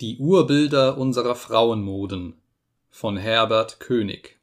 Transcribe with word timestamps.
Die 0.00 0.18
Urbilder 0.18 0.96
unserer 0.96 1.34
Frauenmoden 1.34 2.34
von 2.88 3.16
Herbert 3.16 3.80
König 3.80 4.38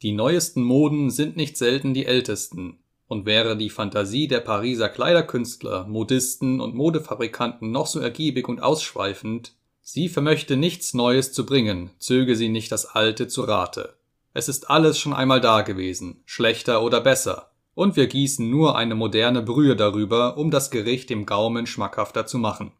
Die 0.00 0.12
neuesten 0.12 0.62
Moden 0.62 1.10
sind 1.10 1.36
nicht 1.36 1.58
selten 1.58 1.92
die 1.92 2.06
ältesten, 2.06 2.78
und 3.06 3.26
wäre 3.26 3.58
die 3.58 3.68
Fantasie 3.68 4.26
der 4.26 4.40
Pariser 4.40 4.88
Kleiderkünstler, 4.88 5.86
Modisten 5.86 6.62
und 6.62 6.74
Modefabrikanten 6.74 7.72
noch 7.72 7.86
so 7.86 8.00
ergiebig 8.00 8.48
und 8.48 8.62
ausschweifend, 8.62 9.52
sie 9.82 10.08
vermöchte 10.08 10.56
nichts 10.56 10.94
Neues 10.94 11.34
zu 11.34 11.44
bringen, 11.44 11.90
zöge 11.98 12.34
sie 12.34 12.48
nicht 12.48 12.72
das 12.72 12.86
Alte 12.86 13.28
zu 13.28 13.42
Rate. 13.42 13.98
Es 14.32 14.48
ist 14.48 14.70
alles 14.70 14.98
schon 14.98 15.12
einmal 15.12 15.42
dagewesen, 15.42 16.22
schlechter 16.24 16.82
oder 16.82 17.02
besser, 17.02 17.50
und 17.74 17.96
wir 17.96 18.06
gießen 18.06 18.48
nur 18.48 18.78
eine 18.78 18.94
moderne 18.94 19.42
Brühe 19.42 19.76
darüber, 19.76 20.38
um 20.38 20.50
das 20.50 20.70
Gericht 20.70 21.10
dem 21.10 21.26
Gaumen 21.26 21.66
schmackhafter 21.66 22.24
zu 22.24 22.38
machen 22.38 22.72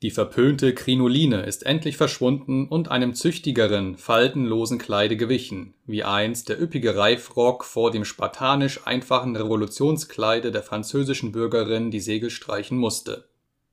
die 0.00 0.12
verpönte 0.12 0.74
Krinoline 0.74 1.42
ist 1.42 1.66
endlich 1.66 1.96
verschwunden 1.96 2.68
und 2.68 2.88
einem 2.88 3.14
züchtigeren, 3.14 3.96
faltenlosen 3.96 4.78
Kleide 4.78 5.16
gewichen, 5.16 5.74
wie 5.86 6.04
einst 6.04 6.48
der 6.48 6.62
üppige 6.62 6.96
Reifrock 6.96 7.64
vor 7.64 7.90
dem 7.90 8.04
spartanisch 8.04 8.86
einfachen 8.86 9.34
Revolutionskleide 9.34 10.52
der 10.52 10.62
französischen 10.62 11.32
Bürgerin 11.32 11.90
die 11.90 11.98
Segel 11.98 12.30
streichen 12.30 12.78
musste. 12.78 13.24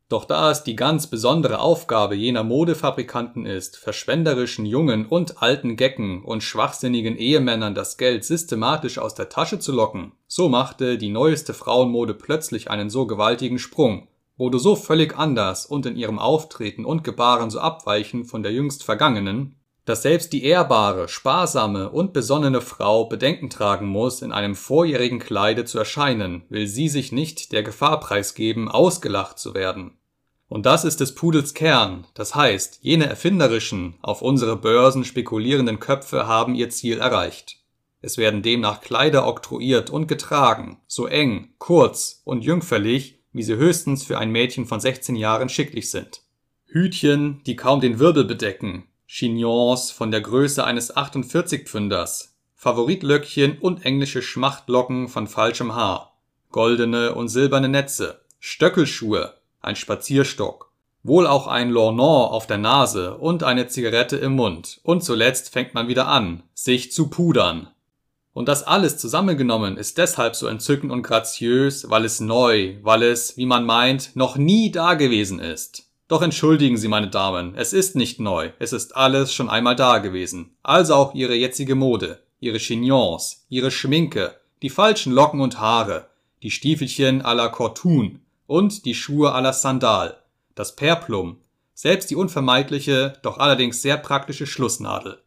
Doch 0.09 0.26
da 0.26 0.49
es 0.49 0.63
die 0.63 0.76
ganz 0.76 1.08
besondere 1.08 1.59
Aufgabe 1.59 2.16
jener 2.16 2.44
Modefabrikanten 2.44 3.46
ist, 3.46 3.77
verschwenderischen 3.77 4.66
jungen 4.66 5.05
und 5.05 5.44
alten 5.44 5.76
Gecken 5.76 6.23
und 6.23 6.41
schwachsinnigen 6.41 7.18
Ehemännern 7.18 7.76
das 7.76 7.98
Geld 7.98 8.23
systematisch 8.23 8.98
aus 8.98 9.13
der 9.13 9.30
Tasche 9.30 9.60
zu 9.60 9.71
locken, 9.71 10.13
so 10.27 10.49
machte 10.49 10.98
die 10.98 11.10
neueste 11.10 11.54
Frauenmode 11.54 12.16
plötzlich 12.16 12.71
einen 12.71 12.90
so 12.90 13.05
gewaltigen 13.05 13.60
Sprung 13.60 14.07
wurde 14.38 14.59
so 14.59 14.75
völlig 14.75 15.17
anders 15.17 15.66
und 15.66 15.85
in 15.85 15.95
ihrem 15.95 16.20
Auftreten 16.20 16.85
und 16.85 17.03
Gebaren 17.03 17.49
so 17.49 17.59
abweichend 17.59 18.27
von 18.27 18.43
der 18.43 18.52
jüngst 18.52 18.84
Vergangenen, 18.84 19.55
dass 19.85 20.02
selbst 20.02 20.34
die 20.34 20.43
ehrbare, 20.43 21.07
sparsame 21.07 21.90
und 21.91 22.12
besonnene 22.12 22.62
Frau 22.62 23.05
Bedenken 23.05 23.49
tragen 23.49 23.87
muss, 23.87 24.21
in 24.21 24.32
einem 24.32 24.55
vorjährigen 24.55 25.20
Kleide 25.20 25.63
zu 25.63 25.77
erscheinen, 25.77 26.43
will 26.49 26.68
sie 26.68 26.90
sich 26.90 27.12
nicht 27.12 27.51
der 27.51 27.62
Gefahr 27.62 27.99
preisgeben, 27.99 28.68
ausgelacht 28.68 29.37
zu 29.37 29.54
werden. 29.54 29.98
Und 30.48 30.65
das 30.65 30.85
ist 30.85 30.99
des 30.99 31.15
Pudels 31.15 31.54
Kern, 31.54 32.05
das 32.13 32.35
heißt, 32.35 32.79
jene 32.82 33.07
erfinderischen, 33.07 33.95
auf 34.01 34.21
unsere 34.21 34.55
Börsen 34.55 35.04
spekulierenden 35.04 35.79
Köpfe 35.79 36.27
haben 36.27 36.55
ihr 36.55 36.70
Ziel 36.70 36.99
erreicht. 36.99 37.57
Es 38.01 38.17
werden 38.17 38.43
demnach 38.43 38.82
Kleider 38.82 39.27
oktroyiert 39.27 39.90
und 39.90 40.07
getragen, 40.07 40.79
so 40.85 41.07
eng, 41.07 41.55
kurz 41.57 42.21
und 42.23 42.43
jüngferlich, 42.43 43.20
wie 43.36 43.44
sie 43.44 43.58
höchstens 43.58 44.04
für 44.05 44.18
ein 44.18 44.32
Mädchen 44.32 44.66
von 44.66 44.80
16 44.80 45.18
Jahren 45.18 45.50
schicklich 45.50 45.91
sind. 45.91 46.22
Hütchen, 46.68 47.41
die 47.46 47.58
kaum 47.58 47.82
den 47.82 48.00
Wirbel 48.00 48.24
bedecken, 48.24 48.86
Chignons 49.08 49.91
von 49.91 50.10
der 50.10 50.22
Größe 50.22 50.64
eines 50.64 50.96
48-Pfünders, 50.96 52.34
Favoritlöckchen 52.56 53.58
und 53.60 53.86
englische 53.86 54.22
Schmachtlocken 54.22 55.10
von 55.10 55.28
falschem 55.28 55.76
Haar, 55.76 56.18
goldene 56.52 57.13
und 57.13 57.28
silberne 57.28 57.68
Netze, 57.68 58.22
Stöckelschuhe, 58.40 59.34
ein 59.62 59.76
Spazierstock, 59.76 60.72
wohl 61.04 61.28
auch 61.28 61.48
ein 61.48 61.72
Lorgnon 61.72 62.30
auf 62.30 62.48
der 62.48 62.58
Nase 62.58 63.18
und 63.18 63.44
eine 63.44 63.68
Zigarette 63.68 64.16
im 64.16 64.34
Mund, 64.34 64.80
und 64.84 65.03
zuletzt 65.03 65.52
fängt 65.52 65.74
man 65.74 65.90
wieder 65.90 66.08
an, 66.08 66.44
sich 66.53 66.94
zu 66.94 67.09
pudern. 67.09 67.68
Und 68.36 68.50
das 68.50 68.64
alles 68.64 68.97
zusammengenommen 68.97 69.78
ist 69.78 69.97
deshalb 69.97 70.36
so 70.36 70.47
entzückend 70.47 70.91
und 70.91 71.03
graziös, 71.03 71.90
weil 71.90 72.03
es 72.03 72.19
neu, 72.19 72.75
weil 72.81 73.02
es, 73.03 73.38
wie 73.38 73.46
man 73.46 73.66
meint, 73.66 74.14
noch 74.18 74.36
nie 74.36 74.72
dagewesen 74.72 75.40
ist. 75.40 75.90
Doch 76.09 76.22
entschuldigen 76.22 76.75
Sie, 76.75 76.90
meine 76.90 77.09
Damen, 77.09 77.56
es 77.56 77.72
ist 77.72 77.96
nicht 77.96 78.19
neu, 78.19 78.52
es 78.59 78.74
ist 78.74 78.94
alles 78.94 79.34
schon 79.34 79.50
einmal 79.50 79.78
dagewesen. 79.78 80.58
Also 80.63 80.96
auch 80.96 81.13
Ihre 81.13 81.34
jetzige 81.34 81.75
Mode, 81.75 82.19
Ihre 82.41 82.58
Chignons, 82.58 83.46
Ihre 83.47 83.72
Schminke, 83.72 84.36
die 84.62 84.69
falschen 84.69 85.13
Locken 85.13 85.40
und 85.40 85.62
Haare, 85.62 86.09
die 86.44 86.51
Stiefelchen 86.51 87.22
à 87.22 87.34
la 87.34 87.47
Cortun 87.47 88.19
und 88.47 88.84
die 88.84 88.95
Schuhe 88.95 89.34
à 89.34 89.40
la 89.40 89.53
Sandal, 89.53 90.18
das 90.56 90.75
Perplum, 90.75 91.38
selbst 91.74 92.09
die 92.09 92.18
unvermeidliche, 92.18 93.13
doch 93.22 93.38
allerdings 93.38 93.81
sehr 93.81 93.95
praktische 93.95 94.45
Schlussnadel. 94.45 95.22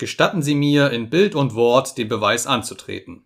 Gestatten 0.00 0.40
Sie 0.40 0.54
mir, 0.54 0.92
in 0.92 1.10
Bild 1.10 1.34
und 1.34 1.54
Wort 1.54 1.98
den 1.98 2.08
Beweis 2.08 2.46
anzutreten. 2.46 3.22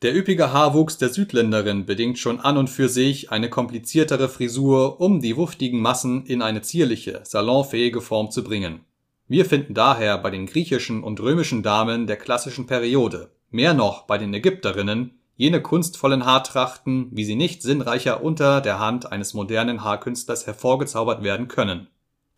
Der 0.00 0.16
üppige 0.16 0.50
Haarwuchs 0.50 0.96
der 0.96 1.10
Südländerin 1.10 1.84
bedingt 1.84 2.18
schon 2.18 2.40
an 2.40 2.56
und 2.56 2.70
für 2.70 2.88
sich 2.88 3.30
eine 3.30 3.50
kompliziertere 3.50 4.30
Frisur, 4.30 4.98
um 4.98 5.20
die 5.20 5.36
wuchtigen 5.36 5.78
Massen 5.78 6.24
in 6.24 6.40
eine 6.40 6.62
zierliche, 6.62 7.20
salonfähige 7.24 8.00
Form 8.00 8.30
zu 8.30 8.42
bringen. 8.42 8.80
Wir 9.28 9.44
finden 9.44 9.74
daher 9.74 10.16
bei 10.16 10.30
den 10.30 10.46
griechischen 10.46 11.04
und 11.04 11.20
römischen 11.20 11.62
Damen 11.62 12.06
der 12.06 12.16
klassischen 12.16 12.66
Periode, 12.66 13.30
mehr 13.50 13.74
noch 13.74 14.06
bei 14.06 14.16
den 14.16 14.32
Ägypterinnen, 14.32 15.18
jene 15.36 15.60
kunstvollen 15.60 16.24
Haartrachten, 16.24 17.08
wie 17.10 17.26
sie 17.26 17.36
nicht 17.36 17.60
sinnreicher 17.60 18.24
unter 18.24 18.62
der 18.62 18.78
Hand 18.78 19.12
eines 19.12 19.34
modernen 19.34 19.84
Haarkünstlers 19.84 20.46
hervorgezaubert 20.46 21.22
werden 21.22 21.46
können 21.46 21.88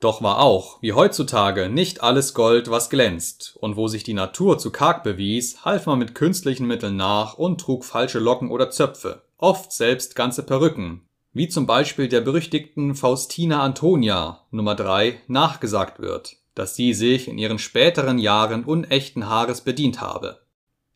doch 0.02 0.22
war 0.22 0.40
auch, 0.40 0.82
wie 0.82 0.92
heutzutage, 0.92 1.68
nicht 1.68 2.02
alles 2.02 2.34
Gold, 2.34 2.70
was 2.70 2.90
glänzt, 2.90 3.56
und 3.60 3.76
wo 3.76 3.88
sich 3.88 4.02
die 4.02 4.14
Natur 4.14 4.58
zu 4.58 4.70
karg 4.70 5.04
bewies, 5.04 5.64
half 5.64 5.86
man 5.86 5.98
mit 5.98 6.14
künstlichen 6.14 6.66
Mitteln 6.66 6.96
nach 6.96 7.34
und 7.34 7.60
trug 7.60 7.84
falsche 7.84 8.18
Locken 8.18 8.50
oder 8.50 8.70
Zöpfe, 8.70 9.22
oft 9.38 9.72
selbst 9.72 10.16
ganze 10.16 10.42
Perücken, 10.42 11.02
wie 11.32 11.48
zum 11.48 11.66
Beispiel 11.66 12.08
der 12.08 12.20
berüchtigten 12.20 12.94
Faustina 12.94 13.62
Antonia 13.62 14.40
Nummer 14.50 14.74
3 14.74 15.20
nachgesagt 15.28 16.00
wird, 16.00 16.36
dass 16.54 16.76
sie 16.76 16.94
sich 16.94 17.28
in 17.28 17.38
ihren 17.38 17.58
späteren 17.58 18.18
Jahren 18.18 18.64
unechten 18.64 19.28
Haares 19.28 19.62
bedient 19.62 20.00
habe. 20.00 20.40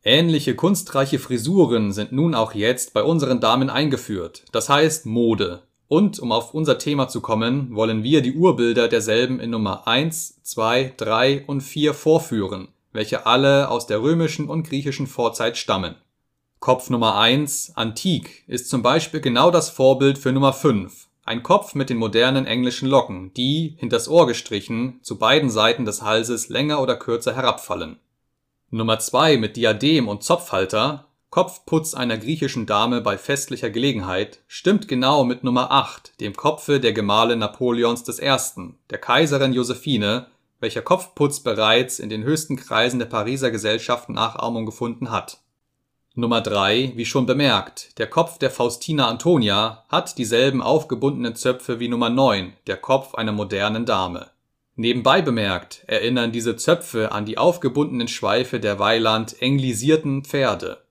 Ähnliche 0.03 0.55
kunstreiche 0.55 1.19
Frisuren 1.19 1.93
sind 1.93 2.13
nun 2.13 2.35
auch 2.35 2.55
jetzt 2.55 2.95
bei 2.95 3.03
unseren 3.03 3.41
Damen 3.41 3.71
eingeführt, 3.71 4.45
das 4.53 4.69
heißt 4.69 5.07
Mode, 5.07 5.63
und 5.89 6.19
um 6.19 6.33
auf 6.33 6.55
unser 6.55 6.79
Thema 6.79 7.09
zu 7.09 7.21
kommen, 7.21 7.75
wollen 7.75 8.03
wir 8.03 8.23
die 8.23 8.35
Urbilder 8.35 8.89
derselben 8.89 9.41
in 9.41 9.51
Nummer 9.51 9.87
1, 9.87 10.43
2, 10.43 10.95
3 10.97 11.45
und 11.47 11.61
4 11.61 11.95
vorführen, 11.95 12.69
welche 12.93 13.27
alle 13.27 13.71
aus 13.71 13.87
der 13.87 14.03
römischen 14.03 14.49
und 14.49 14.69
griechischen 14.69 15.07
Vorzeit 15.07 15.57
stammen. 15.57 15.95
Kopf 16.59 16.91
Nummer 16.91 17.17
1, 17.19 17.73
Antik, 17.77 18.45
ist 18.49 18.69
zum 18.69 18.83
Beispiel 18.83 19.21
genau 19.21 19.51
das 19.51 19.71
Vorbild 19.71 20.19
für 20.19 20.33
Nummer 20.33 20.53
5, 20.53 21.07
ein 21.25 21.43
Kopf 21.43 21.75
mit 21.75 21.91
den 21.91 21.99
modernen 21.99 22.47
englischen 22.47 22.89
Locken, 22.89 23.33
die, 23.35 23.77
hinters 23.79 24.09
Ohr 24.09 24.27
gestrichen, 24.27 25.01
zu 25.03 25.19
beiden 25.19 25.51
Seiten 25.51 25.85
des 25.85 26.03
Halses 26.03 26.49
länger 26.49 26.81
oder 26.81 26.97
kürzer 26.97 27.35
herabfallen. 27.35 27.99
Nummer 28.71 28.99
2 28.99 29.37
mit 29.37 29.57
Diadem 29.57 30.09
und 30.09 30.25
Zopfhalter 30.25 31.06
Kopfputz 31.31 31.93
einer 31.93 32.17
griechischen 32.17 32.67
Dame 32.67 33.01
bei 33.01 33.19
festlicher 33.19 33.69
Gelegenheit 33.69 34.41
stimmt 34.47 34.89
genau 34.89 35.25
mit 35.25 35.45
Nummer 35.45 35.71
8, 35.71 36.21
dem 36.21 36.35
Kopfe 36.35 36.81
der 36.81 36.93
Gemahlin 36.93 37.41
Napoleons 37.41 38.09
I., 38.09 38.73
der 38.89 38.99
Kaiserin 38.99 39.53
Josephine, 39.53 40.29
welcher 40.61 40.83
Kopfputz 40.83 41.41
bereits 41.41 41.99
in 41.99 42.09
den 42.09 42.23
höchsten 42.23 42.57
Kreisen 42.57 42.99
der 43.01 43.07
Pariser 43.07 43.51
Gesellschaft 43.51 44.09
Nachahmung 44.09 44.65
gefunden 44.65 45.11
hat. 45.11 45.41
Nummer 46.15 46.41
3, 46.41 46.93
wie 46.95 47.05
schon 47.05 47.27
bemerkt, 47.27 47.99
der 47.99 48.07
Kopf 48.07 48.39
der 48.39 48.51
Faustina 48.51 49.09
Antonia 49.09 49.85
hat 49.91 50.17
dieselben 50.17 50.63
aufgebundenen 50.63 51.35
Zöpfe 51.35 51.81
wie 51.81 51.89
Nummer 51.89 52.09
9, 52.09 52.55
der 52.67 52.79
Kopf 52.79 53.15
einer 53.15 53.33
modernen 53.33 53.85
Dame. 53.85 54.31
Nebenbei 54.77 55.21
bemerkt 55.21 55.83
erinnern 55.87 56.33
diese 56.33 56.57
Zöpfe 56.57 57.13
an 57.13 57.27
die 57.27 57.37
aufgebundenen 57.37 58.09
Schweife 58.09 58.61
der 58.61 58.79
Weiland 58.79 59.43
englisierten 59.43 60.25
Pferde 60.25 60.86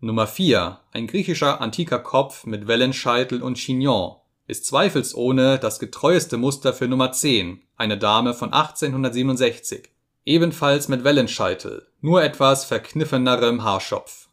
Nummer 0.00 0.26
4, 0.26 0.80
ein 0.92 1.06
griechischer 1.06 1.62
antiker 1.62 1.98
Kopf 1.98 2.44
mit 2.44 2.66
Wellenscheitel 2.66 3.42
und 3.42 3.54
Chignon, 3.54 4.16
ist 4.46 4.66
zweifelsohne 4.66 5.58
das 5.58 5.78
getreueste 5.78 6.36
Muster 6.36 6.74
für 6.74 6.88
Nummer 6.88 7.12
10, 7.12 7.62
eine 7.76 7.96
Dame 7.96 8.34
von 8.34 8.52
1867, 8.52 9.88
ebenfalls 10.26 10.88
mit 10.88 11.04
Wellenscheitel, 11.04 11.86
nur 12.02 12.22
etwas 12.22 12.66
verkniffenerem 12.66 13.64
Haarschopf. 13.64 14.28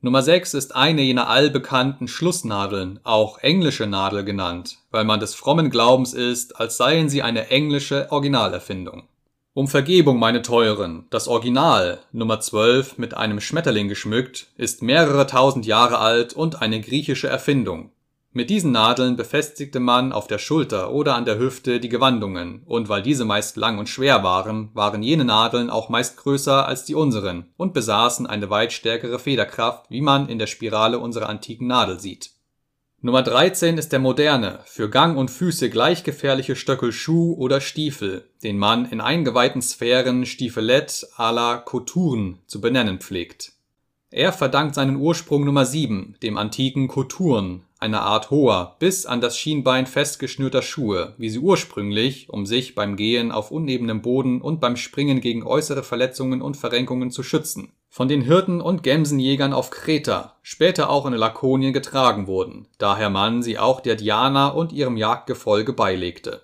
Nummer 0.00 0.22
6 0.22 0.54
ist 0.54 0.76
eine 0.76 1.02
jener 1.02 1.28
allbekannten 1.28 2.06
Schlussnadeln, 2.06 3.00
auch 3.02 3.38
englische 3.38 3.86
Nadel 3.86 4.24
genannt, 4.24 4.78
weil 4.92 5.04
man 5.04 5.18
des 5.18 5.34
frommen 5.34 5.70
Glaubens 5.70 6.12
ist, 6.12 6.60
als 6.60 6.76
seien 6.76 7.08
sie 7.08 7.22
eine 7.22 7.48
englische 7.48 8.12
Originalerfindung 8.12 9.08
um 9.52 9.66
Vergebung, 9.66 10.20
meine 10.20 10.42
Teuren, 10.42 11.06
das 11.10 11.26
Original, 11.26 11.98
Nummer 12.12 12.38
12, 12.38 12.98
mit 12.98 13.14
einem 13.14 13.40
Schmetterling 13.40 13.88
geschmückt, 13.88 14.46
ist 14.56 14.80
mehrere 14.80 15.26
tausend 15.26 15.66
Jahre 15.66 15.98
alt 15.98 16.34
und 16.34 16.62
eine 16.62 16.80
griechische 16.80 17.26
Erfindung. 17.26 17.90
Mit 18.32 18.48
diesen 18.48 18.70
Nadeln 18.70 19.16
befestigte 19.16 19.80
man 19.80 20.12
auf 20.12 20.28
der 20.28 20.38
Schulter 20.38 20.92
oder 20.92 21.16
an 21.16 21.24
der 21.24 21.40
Hüfte 21.40 21.80
die 21.80 21.88
Gewandungen, 21.88 22.62
und 22.64 22.88
weil 22.88 23.02
diese 23.02 23.24
meist 23.24 23.56
lang 23.56 23.78
und 23.78 23.88
schwer 23.88 24.22
waren, 24.22 24.70
waren 24.72 25.02
jene 25.02 25.24
Nadeln 25.24 25.68
auch 25.68 25.88
meist 25.88 26.16
größer 26.18 26.64
als 26.68 26.84
die 26.84 26.94
unseren 26.94 27.46
und 27.56 27.74
besaßen 27.74 28.28
eine 28.28 28.50
weit 28.50 28.72
stärkere 28.72 29.18
Federkraft, 29.18 29.86
wie 29.90 30.00
man 30.00 30.28
in 30.28 30.38
der 30.38 30.46
Spirale 30.46 31.00
unserer 31.00 31.28
antiken 31.28 31.66
Nadel 31.66 31.98
sieht 31.98 32.30
Nummer 33.02 33.22
13 33.22 33.78
ist 33.78 33.92
der 33.92 33.98
moderne, 33.98 34.60
für 34.66 34.90
Gang 34.90 35.16
und 35.16 35.30
Füße 35.30 35.70
gleich 35.70 36.04
gefährliche 36.04 36.54
Stöckelschuh 36.54 37.32
oder 37.32 37.62
Stiefel, 37.62 38.28
den 38.42 38.58
man 38.58 38.84
in 38.84 39.00
eingeweihten 39.00 39.62
Sphären 39.62 40.26
Stiefelette 40.26 41.06
à 41.16 41.32
la 41.32 41.56
Cothurne 41.56 42.34
zu 42.46 42.60
benennen 42.60 42.98
pflegt. 42.98 43.52
Er 44.10 44.34
verdankt 44.34 44.74
seinen 44.74 44.96
Ursprung 44.96 45.46
Nummer 45.46 45.64
7, 45.64 46.16
dem 46.22 46.36
antiken 46.36 46.88
Kothurn, 46.88 47.62
einer 47.78 48.02
Art 48.02 48.30
hoher, 48.30 48.76
bis 48.80 49.06
an 49.06 49.22
das 49.22 49.38
Schienbein 49.38 49.86
festgeschnürter 49.86 50.60
Schuhe, 50.60 51.14
wie 51.16 51.30
sie 51.30 51.38
ursprünglich, 51.38 52.28
um 52.28 52.44
sich 52.44 52.74
beim 52.74 52.96
Gehen 52.96 53.32
auf 53.32 53.50
unebenem 53.50 54.02
Boden 54.02 54.42
und 54.42 54.60
beim 54.60 54.76
Springen 54.76 55.22
gegen 55.22 55.42
äußere 55.42 55.84
Verletzungen 55.84 56.42
und 56.42 56.58
Verrenkungen 56.58 57.10
zu 57.10 57.22
schützen, 57.22 57.72
von 57.90 58.06
den 58.08 58.22
Hirten 58.22 58.60
und 58.60 58.84
Gemsenjägern 58.84 59.52
auf 59.52 59.70
Kreta, 59.70 60.36
später 60.42 60.88
auch 60.88 61.06
in 61.06 61.12
Lakonien 61.12 61.72
getragen 61.72 62.28
wurden, 62.28 62.68
daher 62.78 63.10
man 63.10 63.42
sie 63.42 63.58
auch 63.58 63.80
der 63.80 63.96
Diana 63.96 64.48
und 64.48 64.72
ihrem 64.72 64.96
Jagdgefolge 64.96 65.72
beilegte. 65.72 66.42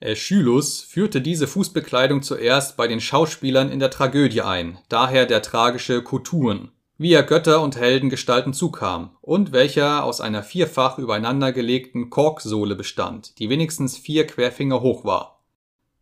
Aeschylus 0.00 0.82
führte 0.82 1.20
diese 1.20 1.48
Fußbekleidung 1.48 2.22
zuerst 2.22 2.76
bei 2.76 2.86
den 2.86 3.00
Schauspielern 3.00 3.70
in 3.70 3.80
der 3.80 3.90
Tragödie 3.90 4.42
ein, 4.42 4.78
daher 4.88 5.26
der 5.26 5.42
tragische 5.42 6.02
Kothurn, 6.02 6.70
wie 6.98 7.12
er 7.12 7.24
Götter 7.24 7.62
und 7.62 7.76
Heldengestalten 7.76 8.54
zukam 8.54 9.16
und 9.22 9.50
welcher 9.52 10.04
aus 10.04 10.20
einer 10.20 10.44
vierfach 10.44 10.98
übereinander 10.98 11.50
gelegten 11.50 12.10
Korksohle 12.10 12.76
bestand, 12.76 13.40
die 13.40 13.50
wenigstens 13.50 13.98
vier 13.98 14.26
Querfinger 14.26 14.82
hoch 14.82 15.04
war. 15.04 15.42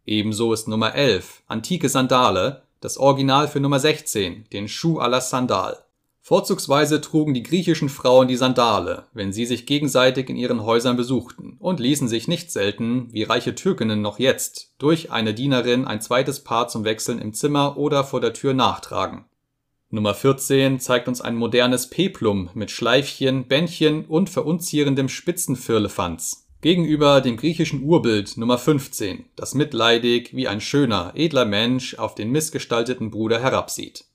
Ebenso 0.05 0.53
ist 0.53 0.69
Nummer 0.69 0.95
11, 0.95 1.43
antike 1.47 1.89
Sandale, 1.89 2.64
das 2.81 2.99
Original 2.99 3.49
für 3.49 3.61
Nummer 3.61 3.81
16, 3.81 4.47
den 4.53 4.69
Schuh 4.69 5.00
à 5.00 5.09
la 5.09 5.21
Sandal. 5.21 5.85
Vorzugsweise 6.21 7.00
trugen 7.00 7.35
die 7.35 7.43
griechischen 7.43 7.88
Frauen 7.88 8.29
die 8.29 8.37
Sandale, 8.37 9.06
wenn 9.12 9.32
sie 9.32 9.47
sich 9.47 9.67
gegenseitig 9.67 10.31
in 10.31 10.37
ihren 10.37 10.65
Häusern 10.65 10.97
besuchten 10.97 11.56
und 11.59 11.81
ließen 11.81 12.09
sich 12.09 12.29
nicht 12.29 12.50
selten, 12.50 13.12
wie 13.12 13.25
reiche 13.25 13.55
Türkinnen 13.55 14.00
noch 14.00 14.19
jetzt, 14.19 14.73
durch 14.79 15.11
eine 15.12 15.35
Dienerin 15.35 15.85
ein 15.85 16.00
zweites 16.00 16.41
Paar 16.43 16.69
zum 16.69 16.85
Wechseln 16.85 17.19
im 17.19 17.35
Zimmer 17.35 17.76
oder 17.76 18.05
vor 18.05 18.21
der 18.21 18.32
Tür 18.32 18.55
nachtragen 18.55 19.27
Nummer 19.94 20.12
14 20.12 20.81
zeigt 20.81 21.06
uns 21.06 21.20
ein 21.20 21.37
modernes 21.37 21.88
Peplum 21.88 22.50
mit 22.55 22.73
Schleifchen, 22.73 23.47
Bändchen 23.47 24.06
und 24.06 24.29
verunzierendem 24.29 25.09
Spitzenfirlefanz. 25.09 26.44
Gegenüber 26.65 27.21
dem 27.21 27.37
griechischen 27.37 27.83
Urbild 27.83 28.39
Nummer 28.39 28.57
15, 28.57 29.27
das 29.37 29.53
mitleidig 29.53 30.35
wie 30.35 30.49
ein 30.49 30.63
schöner, 30.63 31.13
edler 31.15 31.45
Mensch 31.45 31.99
auf 31.99 32.15
den 32.15 32.31
missgestalteten 32.31 33.11
Bruder 33.11 33.39
herabsieht. 33.39 34.07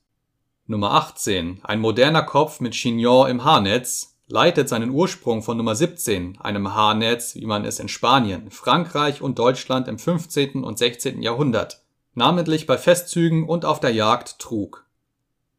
Nummer 0.66 0.94
18, 0.94 1.60
ein 1.62 1.78
moderner 1.78 2.24
Kopf 2.24 2.58
mit 2.58 2.72
Chignon 2.72 3.30
im 3.30 3.44
Haarnetz, 3.44 4.16
leitet 4.26 4.68
seinen 4.68 4.90
Ursprung 4.90 5.44
von 5.44 5.58
Nummer 5.58 5.76
17, 5.76 6.40
einem 6.40 6.74
Haarnetz, 6.74 7.36
wie 7.36 7.46
man 7.46 7.64
es 7.64 7.78
in 7.78 7.86
Spanien, 7.86 8.50
Frankreich 8.50 9.22
und 9.22 9.38
Deutschland 9.38 9.86
im 9.86 10.00
15. 10.00 10.64
und 10.64 10.76
16. 10.76 11.22
Jahrhundert, 11.22 11.84
namentlich 12.14 12.66
bei 12.66 12.78
Festzügen 12.78 13.48
und 13.48 13.64
auf 13.64 13.78
der 13.78 13.94
Jagd 13.94 14.40
trug 14.40 14.86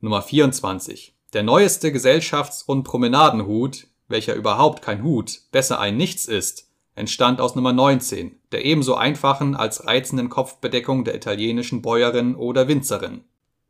Nummer 0.01 0.21
24. 0.21 1.15
Der 1.31 1.43
neueste 1.43 1.93
Gesellschafts- 1.93 2.65
und 2.65 2.83
Promenadenhut, 2.83 3.87
welcher 4.09 4.35
überhaupt 4.35 4.81
kein 4.81 5.03
Hut, 5.03 5.39
besser 5.53 5.79
ein 5.79 5.95
Nichts 5.95 6.25
ist, 6.25 6.67
entstand 6.95 7.41
aus 7.41 7.55
Nummer 7.55 7.73
19, 7.73 8.39
der 8.51 8.65
ebenso 8.65 8.95
einfachen 8.95 9.55
als 9.55 9.85
reizenden 9.85 10.29
Kopfbedeckung 10.29 11.03
der 11.03 11.15
italienischen 11.15 11.81
Bäuerin 11.81 12.35
oder 12.35 12.67
Winzerin. 12.67 13.23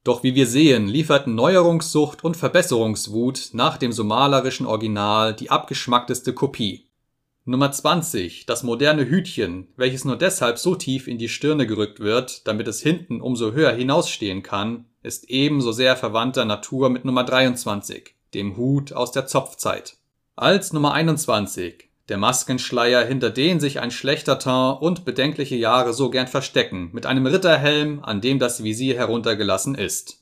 Doch 0.04 0.24
wie 0.24 0.34
wir 0.34 0.48
sehen, 0.48 0.88
lieferten 0.88 1.36
Neuerungssucht 1.36 2.24
und 2.24 2.36
Verbesserungswut 2.36 3.50
nach 3.54 3.78
dem 3.78 3.92
so 3.92 4.04
malerischen 4.04 4.66
Original 4.66 5.36
die 5.36 5.52
abgeschmackteste 5.52 6.34
Kopie. 6.34 6.88
Nummer 7.46 7.72
20, 7.72 8.46
das 8.46 8.64
moderne 8.64 9.08
Hütchen, 9.08 9.68
welches 9.76 10.06
nur 10.06 10.16
deshalb 10.16 10.58
so 10.58 10.76
tief 10.76 11.08
in 11.08 11.18
die 11.18 11.30
Stirne 11.30 11.68
gerückt 11.68 12.00
wird, 12.00 12.48
damit 12.48 12.68
es 12.68 12.82
hinten 12.82 13.22
umso 13.22 13.52
höher 13.52 13.74
hinausstehen 13.74 14.44
kann, 14.44 14.86
ist 15.04 15.30
ebenso 15.30 15.72
sehr 15.72 15.98
verwandter 15.98 16.46
Natur 16.46 16.90
mit 16.90 17.06
Nummer 17.06 17.24
23, 17.24 18.16
dem 18.34 18.58
Hut 18.58 18.94
aus 18.94 19.12
der 19.12 19.26
Zopfzeit. 19.26 19.98
Als 20.36 20.74
Nummer 20.74 20.94
21, 20.94 21.91
der 22.12 22.18
Maskenschleier, 22.18 23.06
hinter 23.06 23.30
den 23.30 23.62
sich 23.62 23.80
ein 23.80 23.90
schlechter 23.90 24.38
Teint 24.38 24.82
und 24.82 25.06
bedenkliche 25.06 25.56
Jahre 25.56 25.94
so 25.94 26.10
gern 26.10 26.28
verstecken, 26.28 26.90
mit 26.92 27.06
einem 27.06 27.26
Ritterhelm, 27.26 28.04
an 28.04 28.20
dem 28.20 28.38
das 28.38 28.64
Visier 28.64 28.98
heruntergelassen 28.98 29.76
ist 29.76 30.21